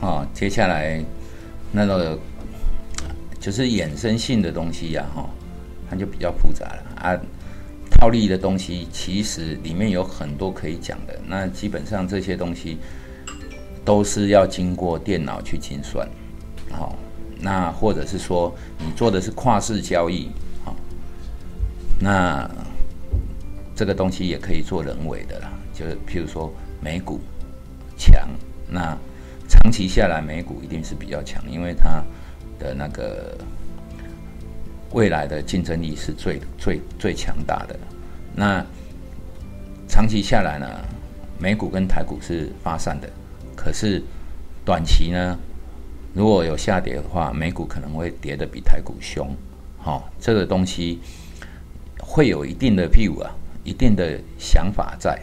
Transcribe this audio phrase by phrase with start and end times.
[0.00, 1.02] 哈，接下来
[1.72, 2.18] 那个
[3.40, 5.28] 就是衍生性的东西呀，哈，
[5.90, 7.20] 它就比较复杂了啊。
[7.90, 12.78] 套利的东西其实里面有很多可以讲的，那基本上这些东西
[13.84, 16.06] 都是要经过电脑去精算，
[16.70, 16.94] 好，
[17.40, 20.30] 那或者是说你做的是跨市交易，
[20.64, 20.76] 好，
[21.98, 22.48] 那
[23.74, 27.18] 这个东西也可以做人为的啦，就是譬如说美股
[27.96, 28.28] 强，
[28.68, 28.96] 那
[29.62, 32.02] 长期下来美股一定是比较强，因为它
[32.58, 33.36] 的那个。
[34.92, 37.78] 未来的竞争力是最最最强大的。
[38.34, 38.64] 那
[39.86, 40.66] 长期下来呢，
[41.38, 43.06] 美股跟台股是发散的。
[43.54, 44.02] 可是
[44.64, 45.38] 短期呢，
[46.14, 49.30] 如果有下跌的话，美股可能会跌得比台股凶。
[49.76, 51.00] 好，这个东西
[52.00, 53.30] 会有一定的 view 啊，
[53.64, 55.20] 一定的想法在。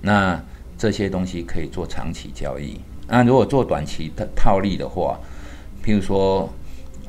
[0.00, 0.42] 那
[0.78, 2.80] 这些东西可以做长期交易。
[3.08, 5.18] 那如果做短期的套利的话，
[5.84, 6.48] 譬如说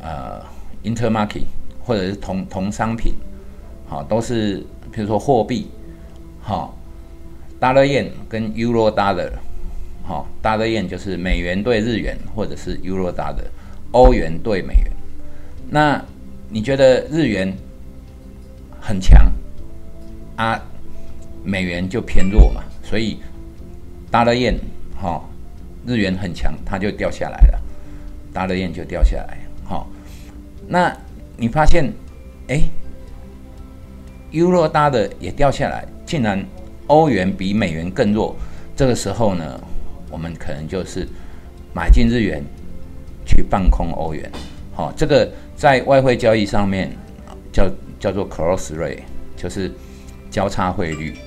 [0.02, 0.42] 呃
[0.84, 1.46] ，intermarket。
[1.88, 3.14] 或者是同同商品，
[3.88, 5.70] 好，都是比如说货币，
[6.42, 6.76] 好
[7.62, 9.30] ，dollar yen 跟 euro dollar，
[10.04, 13.46] 好，dollar yen 就是美元对日元，或者是 euro dollar，
[13.92, 14.92] 欧元对美元。
[15.70, 16.04] 那
[16.50, 17.56] 你觉得日元
[18.82, 19.32] 很强
[20.36, 20.60] 啊，
[21.44, 22.64] 美元就偏弱嘛？
[22.82, 23.20] 所以
[24.12, 24.56] dollar yen
[25.00, 25.24] 哈，
[25.86, 27.62] 日元很强，它就掉下来了
[28.34, 29.88] ，dollar yen 就掉下来，好，
[30.68, 30.96] 那。
[31.38, 31.92] 你发现，
[32.48, 32.62] 哎
[34.32, 36.42] ，Euro 搭的也掉下来，竟然
[36.88, 38.38] 欧元比美元更弱。
[38.74, 39.60] 这个时候呢，
[40.10, 41.06] 我们可能就是
[41.74, 42.42] 买进日元，
[43.26, 44.32] 去放空欧元。
[44.74, 46.90] 好，这个在外汇交易上面
[47.52, 49.04] 叫叫做 cross rate，
[49.36, 49.70] 就是
[50.32, 51.18] 交叉汇率。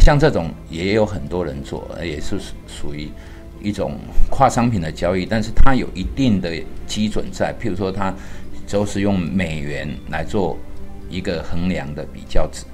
[0.00, 3.08] 像这种也有很多人做，也是属于
[3.64, 3.98] 一种
[4.30, 6.52] 跨商品的交易，但是它有一定的
[6.86, 8.14] 基准在，譬如说它。
[8.66, 10.58] 都是用美元来做
[11.08, 12.64] 一个衡量的比较值，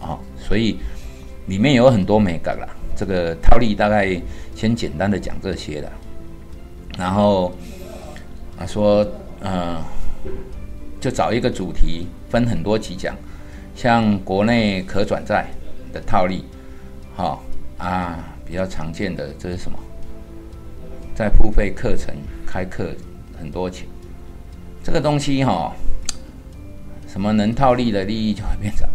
[0.00, 0.76] 啊，所以
[1.46, 2.68] 里面有很多美感啦。
[2.94, 4.20] 这个套利大概
[4.54, 5.90] 先简单的讲这些了，
[6.96, 7.52] 然后
[8.56, 9.04] 啊说，
[9.40, 9.82] 嗯，
[11.00, 13.16] 就找一个主题，分很多集讲，
[13.74, 15.46] 像国内可转债
[15.92, 16.44] 的套利，
[17.16, 17.42] 好
[17.76, 19.76] 啊，比较常见的这是什么？
[21.20, 22.14] 在付费课程
[22.46, 22.94] 开课
[23.38, 23.86] 很多钱。
[24.82, 25.70] 这个东西哈，
[27.06, 28.88] 什么能套利的利益就会变少。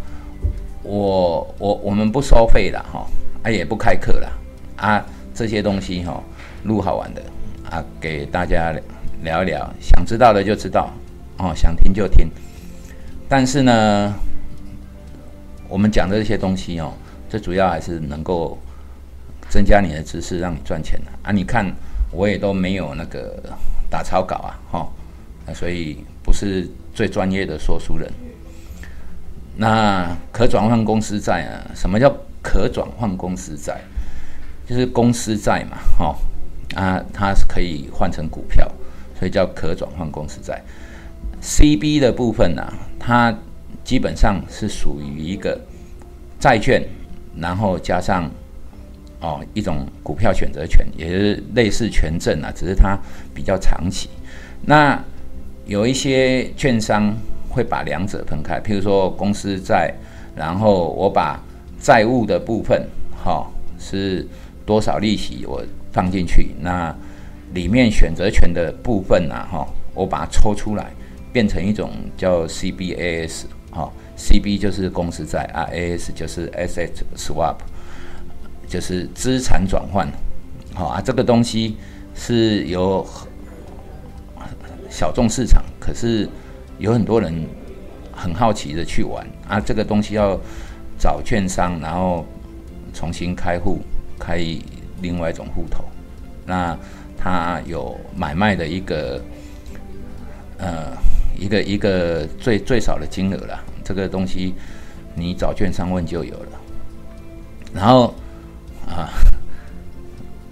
[0.82, 3.06] 我我我们不收费了哈，
[3.44, 4.32] 啊也不开课了
[4.76, 6.20] 啊，这些东西哈，
[6.64, 7.22] 录好玩的
[7.70, 8.74] 啊，给大家
[9.22, 10.90] 聊一聊，想知道的就知道
[11.38, 12.28] 哦，想听就听。
[13.30, 14.12] 但是呢，
[15.70, 16.92] 我们讲的这些东西哦，
[17.30, 18.58] 最主要还是能够
[19.48, 21.32] 增加你的知识，让你赚钱的啊。
[21.32, 21.72] 你看
[22.16, 23.42] 我也都没有那个
[23.90, 24.88] 打草稿啊，哈。
[25.54, 28.12] 所以不是最专业的说书人。
[29.58, 31.70] 那可转换公司债啊？
[31.76, 32.12] 什么叫
[32.42, 33.80] 可转换公司债？
[34.68, 36.16] 就是公司债嘛，哈
[36.76, 38.68] 啊，它是可以换成股票，
[39.20, 40.60] 所以叫可转换公司债。
[41.44, 43.32] CB 的部分呢，它
[43.84, 45.62] 基本上是属于一个
[46.40, 46.84] 债券，
[47.38, 48.28] 然后加上
[49.20, 52.98] 哦一种股票选择权，也是类似权证啊，只是它
[53.34, 54.10] 比较长期。
[54.66, 55.02] 那
[55.66, 57.16] 有一些券商
[57.50, 59.94] 会把两者分开，譬如说公司债，
[60.36, 61.42] 然后我把
[61.80, 62.88] 债务的部分，
[63.24, 63.48] 哈，
[63.80, 64.28] 是
[64.66, 66.96] 多少利息我放进去，那
[67.54, 70.92] 里面选择权的部分呢，哈，我把它抽出来，
[71.32, 77.58] 变成一种叫 CBAS，哈，CB 就是公司债啊，AS 就是 Asset Swap，
[78.68, 80.08] 就是资产转换，
[80.74, 81.78] 好啊，这个东西
[82.14, 83.06] 是由。
[84.88, 86.30] 小众市场，可是
[86.78, 87.46] 有很多人
[88.14, 89.60] 很好奇的去玩啊。
[89.60, 90.40] 这个东西要
[90.98, 92.26] 找券商，然后
[92.94, 93.80] 重新开户，
[94.18, 94.38] 开
[95.02, 95.84] 另外一种户头。
[96.46, 96.78] 那
[97.18, 99.22] 它有买卖的一个
[100.60, 100.94] 呃
[101.38, 103.62] 一个一个最最少的金额了。
[103.84, 104.54] 这个东西
[105.14, 106.60] 你找券商问就有了。
[107.74, 108.16] 然后，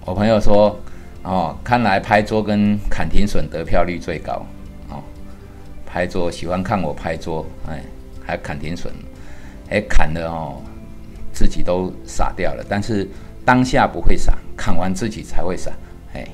[0.05, 0.79] 我朋友说。
[1.25, 4.45] 哦，看来拍桌跟砍停损得票率最高。
[4.89, 5.01] 哦，
[5.85, 7.81] 拍桌喜欢看我拍桌，哎，
[8.21, 8.93] 还砍停损，
[9.69, 10.61] 哎，砍的哦，
[11.31, 12.65] 自己都傻掉了。
[12.67, 13.07] 但是
[13.45, 15.71] 当下不会傻，砍完自己才会傻。
[16.13, 16.27] 哎，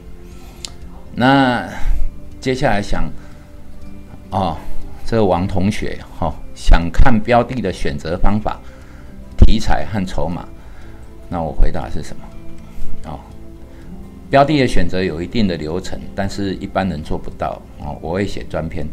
[1.13, 1.69] 那
[2.41, 3.07] 接下来想，
[4.31, 4.57] 哦，
[5.05, 8.59] 这个王同学哈，想看标的的选择方法、
[9.37, 10.47] 题材和筹码，
[11.29, 12.23] 那我回答是什么？
[14.29, 17.97] 标的的选择有一定的流程，但是一般人做不到哦。
[18.01, 18.85] 我会写专篇，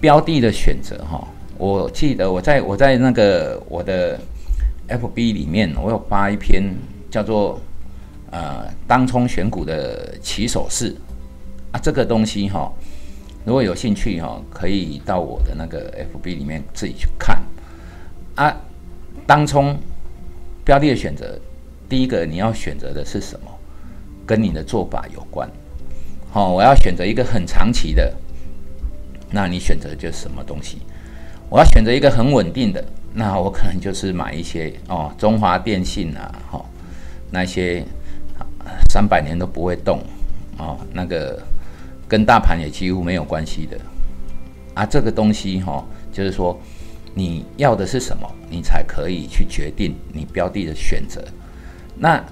[0.00, 1.26] 标的的选择哈。
[1.58, 4.18] 我记得我在我在那个我的
[4.88, 6.62] FB 里面，我有发一篇
[7.10, 7.58] 叫做
[8.30, 10.94] 呃当冲选股的起手式
[11.72, 12.70] 啊，这个东西哈，
[13.44, 17.42] 如果有兴趣哈，可以到我的那个 FB 里面自己去看
[18.36, 18.54] 啊。
[19.26, 19.76] 当冲
[20.64, 21.36] 标的的选择，
[21.88, 23.50] 第一个你要选择的是什么？
[24.26, 25.48] 跟你的做法有关。
[26.30, 28.12] 好，我要选择一个很长期的，
[29.30, 30.78] 那你选择就是什么东西？
[31.48, 32.84] 我要选择一个很稳定的，
[33.14, 36.62] 那我可能就是买一些哦，中华电信啊，哈，
[37.30, 37.84] 那些
[38.90, 40.00] 三百年都不会动
[40.58, 41.40] 哦，那个
[42.08, 43.78] 跟大盘也几乎没有关系的
[44.74, 45.82] 啊，这个东西哈，
[46.12, 46.58] 就是说
[47.14, 51.24] 你要的是什么，你才可以去决定你标的的选择。
[51.96, 52.22] 那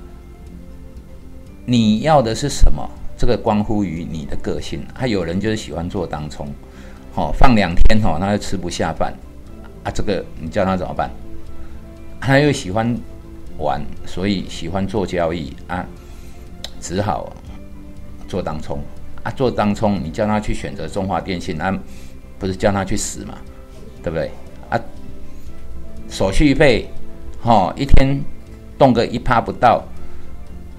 [1.66, 2.88] 你要的是什么？
[3.16, 4.84] 这个关乎于你的个性。
[4.92, 6.46] 还有人就是喜欢做当冲。
[7.12, 9.14] 好，放两天哦，他就吃不下饭
[9.84, 9.90] 啊！
[9.90, 11.08] 这个你叫他怎么办？
[12.20, 12.98] 他又喜欢
[13.56, 15.86] 玩，所以喜欢做交易啊，
[16.80, 17.32] 只好
[18.26, 18.80] 做当冲
[19.22, 19.30] 啊。
[19.30, 21.70] 做当冲，你叫他去选择中华电信，那
[22.38, 23.38] 不是叫他去死嘛？
[24.02, 24.30] 对不对？
[24.68, 24.80] 啊，
[26.08, 26.88] 手续费，
[27.40, 28.20] 哈，一天
[28.76, 29.84] 动个一趴不到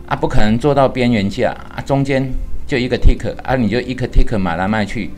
[0.07, 2.31] 啊，不可能做到边缘价啊，中间
[2.67, 5.11] 就一个 tick 啊，你就一个 tick 买来卖去。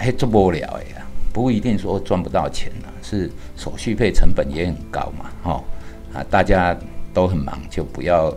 [0.00, 5.64] 还做不了哎呀，不一定说赚不到钱了，是手续费成本也很高嘛，哈
[6.14, 6.72] 啊，大家
[7.12, 8.32] 都很忙，就不要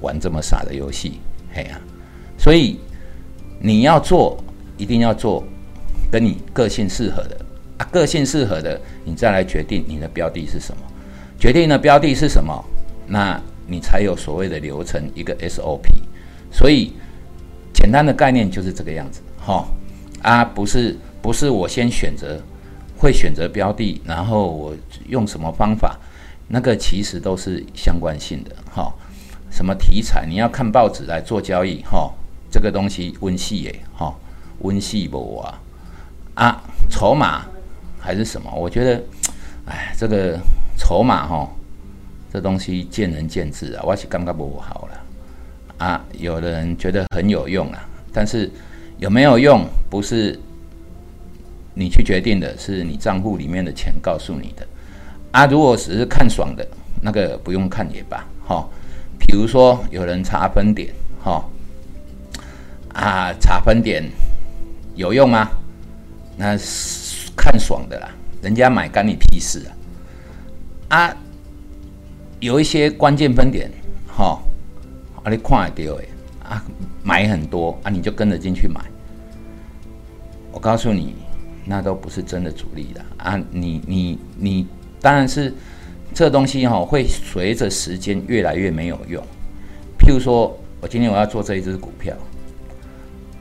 [0.00, 1.20] 玩这么傻的游戏，
[1.54, 1.80] 嘿呀，
[2.36, 2.80] 所以
[3.60, 4.36] 你要做，
[4.76, 5.44] 一定要做
[6.10, 7.38] 跟你个性适合的
[7.78, 10.82] 啊，个性适合的，你再来决定你的标的是什么，
[11.38, 12.64] 决定的标的是什么，
[13.06, 15.82] 那你才有所谓的流程一个 SOP，
[16.50, 16.92] 所以
[17.72, 19.66] 简单的概念就是这个样子，哈。
[20.22, 22.40] 啊，不是，不是我先选择，
[22.96, 24.74] 会选择标的，然后我
[25.08, 25.96] 用什么方法，
[26.48, 28.92] 那个其实都是相关性的，哈。
[29.50, 32.12] 什么题材，你要看报纸来做交易，哈，
[32.50, 34.12] 这个东西温系耶，哈，
[34.60, 35.60] 温系不啊？
[36.34, 37.46] 啊，筹码
[38.00, 38.50] 还是什么？
[38.54, 39.02] 我觉得，
[39.66, 40.38] 哎，这个
[40.76, 41.48] 筹码哈，
[42.32, 43.82] 这东西见仁见智啊。
[43.84, 48.50] 我是感觉不好了，啊，有的人觉得很有用啊，但是。
[48.98, 49.62] 有没有用？
[49.90, 50.40] 不是
[51.74, 54.66] 你去决定的，是你账户里面的钱告诉你的。
[55.32, 56.66] 啊，如果只是看爽的，
[57.02, 58.66] 那个不用看也罢，哈。
[59.18, 61.44] 比如说有人查分点，哈，
[62.94, 64.02] 啊，查分点
[64.94, 65.50] 有用吗？
[66.38, 68.08] 那是看爽的啦，
[68.40, 69.62] 人家买干你屁事
[70.88, 70.96] 啊！
[70.96, 71.16] 啊，
[72.40, 73.70] 有一些关键分点，
[74.08, 74.38] 哈，
[75.22, 76.08] 啊，你看得到诶。
[76.48, 76.62] 啊，
[77.02, 78.80] 买很多啊，你就跟着进去买。
[80.52, 81.16] 我告诉你，
[81.64, 83.36] 那都不是真的主力的啊！
[83.50, 84.66] 你你你，
[85.00, 85.52] 当然是
[86.14, 89.20] 这东西哈，会随着时间越来越没有用。
[89.98, 92.16] 譬如说，我今天我要做这一只股票，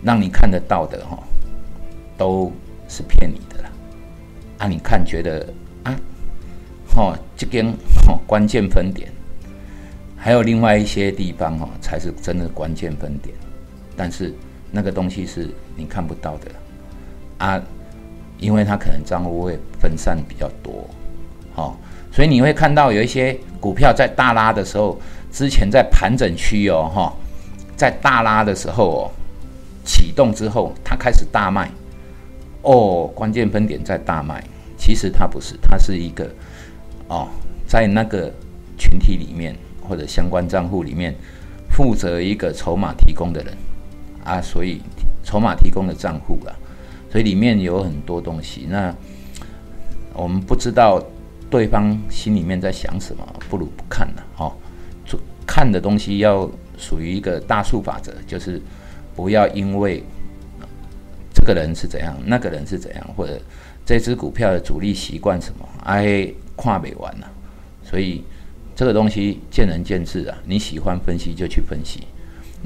[0.01, 1.21] 让你看得到的哈，
[2.18, 2.51] 都
[2.88, 3.69] 是骗你的啦。
[4.57, 5.48] 啊，你看觉得
[5.83, 5.95] 啊，
[6.95, 7.68] 哦，这根
[8.07, 9.12] 哦关键分点。
[10.18, 13.36] 还有另外一些地方哦，才是真的关键分点，
[13.96, 14.34] 但是
[14.72, 16.51] 那个东西是你看不到的。
[17.38, 17.62] 啊，
[18.39, 20.89] 因为它可能账户会分散比较多，
[21.53, 21.77] 好，
[22.12, 25.00] 所以你会看到有一些股票在大拉的时候，
[25.31, 27.13] 之前在盘整区哦，哈，
[27.75, 29.12] 在大拉的时候哦，
[29.84, 31.69] 启动之后它开始大卖，
[32.62, 34.43] 哦，关键分点在大卖，
[34.77, 36.27] 其实它不是，它是一个
[37.07, 37.27] 哦，
[37.67, 38.31] 在那个
[38.77, 39.55] 群体里面。
[39.88, 41.13] 或者相关账户里面
[41.69, 43.55] 负责一个筹码提供的人
[44.24, 44.81] 啊，所以
[45.24, 46.50] 筹码提供的账户啊，
[47.12, 48.65] 所以里面有很多东西。
[48.67, 48.91] 那
[50.12, 51.00] 我们不知道
[51.51, 54.51] 对方心里面在想什么，不如不看了哈。
[55.45, 58.59] 看的东西要属于一个大数法则，就是
[59.15, 60.03] 不要因为
[61.31, 63.39] 这个人是怎样，那个人是怎样，或者
[63.85, 67.27] 这只股票的主力习惯什么，哎，跨没完了，
[67.83, 68.24] 所以。
[68.77, 72.01] 这个东西见仁见智啊，你喜欢分析就去分析。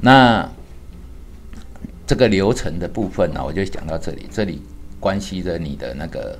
[0.00, 0.44] 那
[2.04, 4.26] 这个流程的部分呢，我就讲到这里。
[4.28, 4.60] 这里
[4.98, 6.36] 关系着你的那个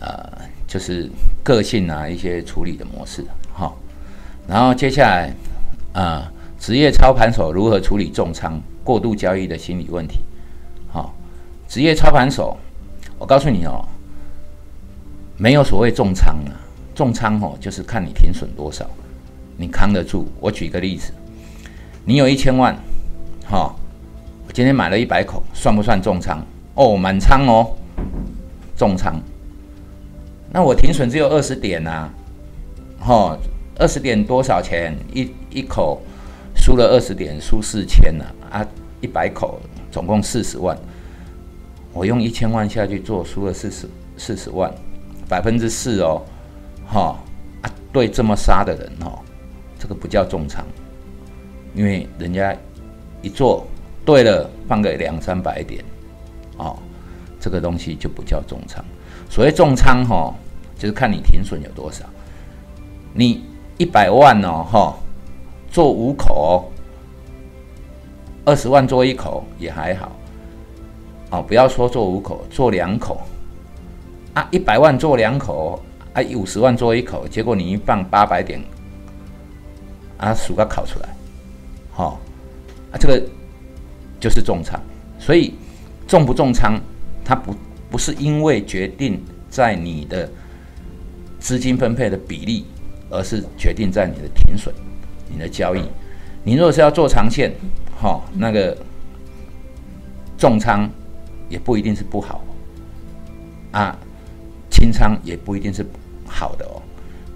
[0.00, 0.30] 呃，
[0.66, 1.08] 就是
[1.42, 3.24] 个性啊，一些处理的模式。
[3.54, 3.78] 好，
[4.46, 5.32] 然后接下来
[5.94, 10.20] 啊，职业操盘手如何处理重仓过度交易的心理问题？
[10.92, 11.14] 好，
[11.66, 12.54] 职业操盘手，
[13.18, 13.82] 我告诉你哦，
[15.38, 16.68] 没有所谓重仓啊。
[17.00, 18.84] 重仓哦，就是看你停损多少，
[19.56, 20.28] 你扛得住。
[20.38, 21.14] 我举个例子，
[22.04, 22.76] 你有一千万，
[23.48, 23.74] 哈，
[24.46, 26.44] 我今天买了一百口，算不算重仓？
[26.74, 27.74] 哦，满仓哦，
[28.76, 29.18] 重仓。
[30.52, 32.10] 那我停损只有二十点呐，
[32.98, 33.34] 哈，
[33.78, 34.94] 二十点多少钱？
[35.14, 36.02] 一一口
[36.54, 38.62] 输了二十点，输四千了啊！
[39.00, 39.58] 一百口
[39.90, 40.76] 总共四十万，
[41.94, 43.88] 我用一千万下去做，输了四十
[44.18, 44.70] 四十万，
[45.26, 46.20] 百分之四哦，
[46.92, 47.16] 哈
[47.62, 47.70] 啊！
[47.92, 49.18] 对这么杀的人哦，
[49.78, 50.64] 这个不叫重仓，
[51.74, 52.54] 因为人家
[53.22, 53.64] 一做
[54.04, 55.84] 对了，放个两三百点，
[56.56, 56.76] 哦，
[57.38, 58.84] 这个东西就不叫重仓。
[59.28, 60.34] 所谓重仓哈，
[60.76, 62.04] 就是看你停损有多少。
[63.14, 63.44] 你
[63.78, 64.96] 一百万哦，哈，
[65.70, 66.70] 做五口，
[68.44, 70.10] 二十万做一口也还好。
[71.30, 73.20] 哦，不要说做五口，做两口
[74.34, 75.80] 啊，一百万做两口
[76.12, 78.60] 啊，五十万做一口，结果你一放八百点，
[80.18, 81.08] 啊，数个考出来，
[81.92, 82.20] 好，
[82.92, 83.22] 啊，这个
[84.18, 84.80] 就是重仓。
[85.18, 85.54] 所以
[86.06, 86.80] 重不重仓，
[87.24, 87.54] 它不。
[87.90, 90.30] 不是因为决定在你的
[91.40, 92.64] 资金分配的比例，
[93.10, 94.72] 而是决定在你的停损、
[95.28, 95.82] 你的交易。
[96.44, 97.52] 你如果是要做长线，
[98.00, 98.78] 哈，那个
[100.38, 100.88] 重仓
[101.48, 102.44] 也不一定是不好
[103.72, 103.98] 啊，
[104.70, 105.84] 轻仓也不一定是
[106.30, 106.80] 好的哦。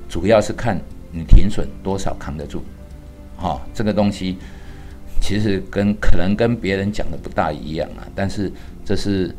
[0.08, 2.62] 主要是看你停损多少扛得住，
[3.36, 4.38] 哈，这个东西
[5.20, 8.50] 其实跟可能跟别人讲的不大一样啊，但是
[8.84, 9.34] 这是。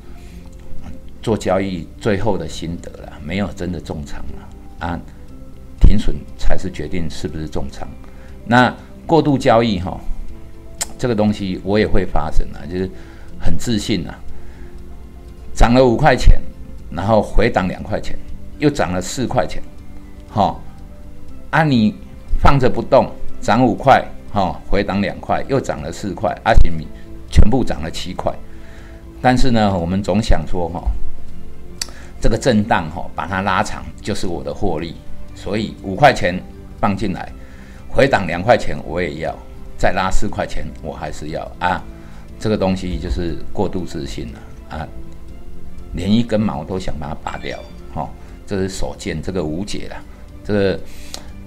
[1.21, 4.99] 做交易最后的心得了，没有真的重仓了啊，
[5.81, 7.87] 停损才是决定是不是重仓。
[8.45, 8.71] 那
[9.07, 9.99] 过度交易哈，
[10.99, 12.87] 这个东西我也会发生啊，就是
[13.39, 14.13] 很自信啊，
[15.55, 16.39] 涨了五块钱，
[16.91, 18.15] 然后回档两块钱，
[18.59, 19.61] 又涨了四块钱，
[20.29, 20.55] 哈，
[21.49, 21.95] 啊你
[22.41, 26.87] 放着不动，涨五块，哈，回档两块，又涨了四块，阿行米
[27.29, 28.33] 全部涨了七块，
[29.21, 30.83] 但是呢，我们总想说哈。
[32.21, 34.95] 这个震荡哈，把它拉长就是我的获利，
[35.35, 36.41] 所以五块钱
[36.79, 37.31] 放进来，
[37.87, 39.35] 回档两块钱我也要，
[39.77, 41.83] 再拉四块钱我还是要啊。
[42.39, 44.39] 这个东西就是过度自信了
[44.77, 44.87] 啊，
[45.93, 47.59] 连一根毛都想把它拔掉，
[47.93, 48.09] 哈，
[48.45, 49.95] 这是所见，这个无解了。
[50.43, 50.79] 这个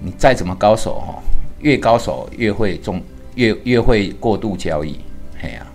[0.01, 1.21] 你再怎么高手哈，
[1.59, 3.01] 越高手越会中，
[3.35, 4.99] 越越会过度交易，
[5.41, 5.65] 嘿呀。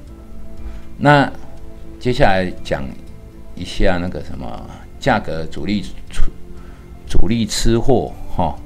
[0.98, 1.30] 那
[1.98, 2.84] 接下来讲
[3.54, 4.70] 一下那个什么。
[5.00, 6.32] 价格主力出
[7.06, 8.56] 主力吃货哈，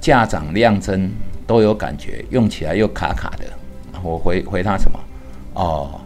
[0.00, 1.08] 价涨量增
[1.46, 3.44] 都有感觉，用起来又卡卡的。
[4.02, 4.98] 我回回他什么？
[5.54, 6.00] 哦，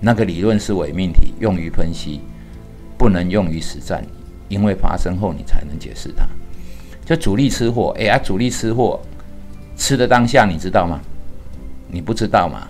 [0.00, 2.22] 那个理论是伪命题，用于分析，
[2.98, 4.04] 不能用于实战，
[4.50, 6.28] 因为发生后你才能解释它。
[7.06, 9.00] 就主力吃货，哎呀，主力吃货
[9.76, 11.00] 吃的当下你知道吗？
[11.88, 12.68] 你不知道吗？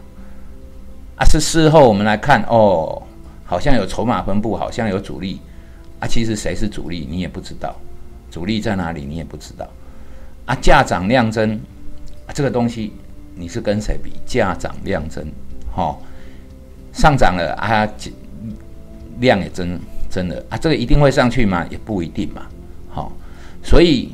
[1.17, 3.03] 啊，是事后我们来看哦，
[3.45, 5.41] 好像有筹码分布，好像有主力。
[5.99, 7.77] 啊，其实谁是主力你也不知道，
[8.31, 9.69] 主力在哪里你也不知道。
[10.47, 11.61] 啊，价涨量增，
[12.33, 12.95] 这个东西
[13.35, 14.13] 你是跟谁比？
[14.25, 15.27] 价涨量增，
[15.75, 15.95] 哈，
[16.95, 17.87] 上涨了啊，
[19.19, 19.79] 量也增
[20.11, 21.64] 真的啊，这个一定会上去吗？
[21.71, 22.43] 也不一定嘛，
[22.90, 23.12] 好，
[23.62, 24.11] 所以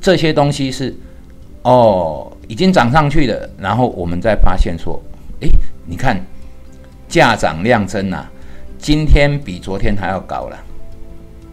[0.00, 0.96] 这些东西是
[1.62, 5.02] 哦，已经涨上去了，然后我们再发现说，
[5.40, 5.48] 哎，
[5.84, 6.24] 你看
[7.08, 8.30] 价涨量增啊，
[8.78, 10.56] 今天比昨天还要高了。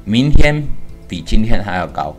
[0.05, 0.63] 明天
[1.07, 2.15] 比今天还要高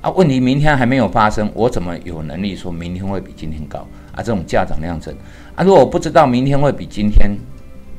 [0.00, 0.08] 啊！
[0.10, 4.22] 问题明天还没有发生，我怎么有能力说明天会比今天高啊？
[4.22, 5.14] 这种价涨量增
[5.54, 5.64] 啊！
[5.64, 7.36] 如果我不知道明天会比今天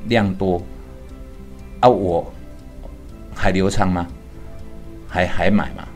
[0.08, 0.60] 量多
[1.80, 2.32] 啊，我
[3.40, 4.06] 还流畅吗？
[5.08, 5.88] 还还买吗？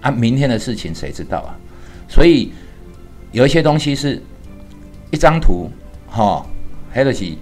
[0.00, 0.10] 啊！
[0.10, 1.54] 明天的事情谁知道啊？
[2.08, 2.52] 所以
[3.30, 4.20] 有一些东西是
[5.12, 5.70] 一张图
[6.08, 6.44] 哈，
[6.90, 7.32] 还得是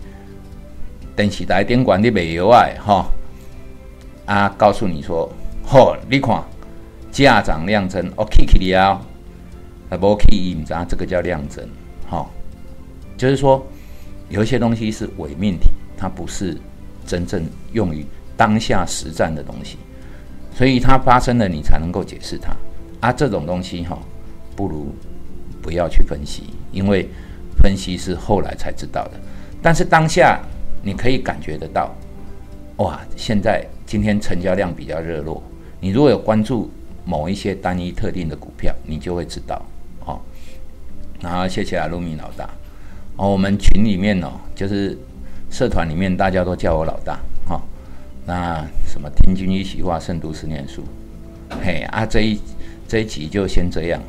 [1.16, 3.06] 电视台电管的没有啊哈。
[4.26, 5.32] 啊，告诉你说，
[5.66, 6.44] 嚯，你看
[7.10, 9.00] 价涨量增，哦，K K 的啊，
[9.88, 11.66] 啊不 K 你知道这个叫量增，
[12.06, 12.28] 哈，
[13.16, 13.66] 就是说
[14.28, 16.56] 有一些东西是伪命题，它不是
[17.06, 19.78] 真正用于当下实战的东西，
[20.54, 22.54] 所以它发生了你才能够解释它。
[23.00, 23.98] 啊，这种东西哈，
[24.54, 24.94] 不如
[25.60, 27.08] 不要去分析，因为
[27.62, 29.12] 分析是后来才知道的，
[29.60, 30.40] 但是当下
[30.82, 31.94] 你可以感觉得到，
[32.76, 33.66] 哇，现在。
[33.84, 35.42] 今天成交量比较热络，
[35.78, 36.70] 你如果有关注
[37.04, 39.60] 某一些单一特定的股票，你就会知道
[40.06, 40.18] 哦。
[41.20, 42.48] 然后谢谢阿鲁米老大
[43.16, 44.96] 哦，我们群里面哦，就是
[45.50, 47.20] 社团里面大家都叫我老大。
[48.24, 50.84] 那什么听君一席话，胜读十年书，
[51.64, 52.40] 嘿啊，这一
[52.86, 54.00] 这一集就先这样。